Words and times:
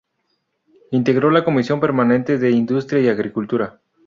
Integró 0.89 1.29
la 1.29 1.43
Comisión 1.43 1.79
Permanente 1.79 2.39
de 2.39 2.49
Industria 2.49 3.01
y 3.03 3.07
Agricultura. 3.07 3.79